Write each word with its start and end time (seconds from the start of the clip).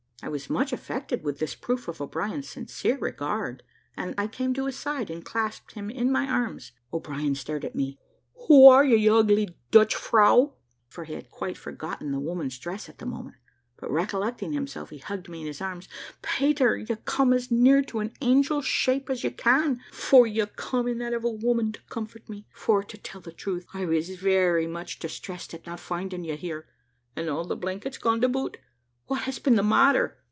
I 0.23 0.29
was 0.29 0.51
much 0.51 0.71
affected 0.71 1.23
with 1.23 1.39
this 1.39 1.55
proof 1.55 1.87
of 1.87 1.99
o'brien's 1.99 2.47
sincere 2.47 2.95
regard, 2.95 3.63
and 3.97 4.13
I 4.19 4.27
came 4.27 4.53
to 4.53 4.67
his 4.67 4.77
side, 4.77 5.09
and 5.09 5.25
clasped 5.25 5.71
him 5.71 5.89
in 5.89 6.11
my 6.11 6.27
arms. 6.29 6.73
O'Brien 6.93 7.33
stared 7.33 7.65
at 7.65 7.73
me 7.73 7.97
"Who 8.47 8.67
are 8.67 8.85
you, 8.85 8.95
you 8.95 9.15
ugly 9.15 9.57
Dutch 9.71 9.95
frow?" 9.95 10.53
(for 10.87 11.05
he 11.05 11.13
had 11.15 11.31
quite 11.31 11.57
forgotten 11.57 12.11
the 12.11 12.19
woman's 12.19 12.59
dress 12.59 12.87
at 12.87 12.99
the 12.99 13.05
moment,) 13.07 13.37
but 13.77 13.89
recollecting 13.89 14.53
himself, 14.53 14.91
he 14.91 14.99
hugged 14.99 15.27
me 15.27 15.41
in 15.41 15.47
his 15.47 15.59
arms. 15.59 15.87
"Pater, 16.21 16.77
you 16.77 16.97
come 16.97 17.33
as 17.33 17.49
near 17.49 17.81
to 17.81 17.97
an 17.99 18.13
angel's 18.21 18.67
shape 18.67 19.09
as 19.09 19.23
you 19.23 19.31
can, 19.31 19.81
for 19.91 20.27
you 20.27 20.45
come 20.45 20.87
in 20.87 20.99
that 20.99 21.13
of 21.15 21.23
a 21.23 21.31
woman, 21.31 21.71
to 21.71 21.81
comfort 21.89 22.29
me; 22.29 22.45
for, 22.53 22.83
to 22.83 22.95
tell 22.99 23.21
the 23.21 23.31
truth, 23.31 23.65
I 23.73 23.85
was 23.85 24.07
very 24.17 24.67
much 24.67 24.99
distressed 24.99 25.55
at 25.55 25.65
not 25.65 25.79
finding 25.79 26.23
you 26.23 26.37
here; 26.37 26.67
and 27.15 27.27
all 27.27 27.43
the 27.43 27.55
blankets 27.57 27.97
gone 27.97 28.21
to 28.21 28.29
boot. 28.29 28.57
What 29.07 29.23
has 29.23 29.39
been 29.39 29.55
the 29.55 29.63
matter?" 29.63 30.17